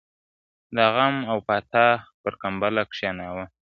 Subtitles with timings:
[0.75, 1.87] •د غم او پاتا
[2.21, 3.45] پر کمبله کښېناوه-